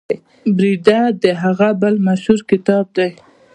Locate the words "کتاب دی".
2.51-3.09